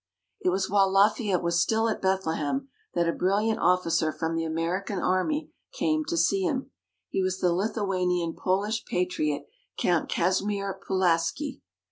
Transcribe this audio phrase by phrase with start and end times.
[0.41, 4.97] It was while Lafayette was still at Bethlehem, that a brilliant officer from the American
[4.97, 6.71] Army came to see him.
[7.09, 9.43] He was the Lithuanian Polish Patriot,
[9.77, 11.61] Count Casimir Pulaski.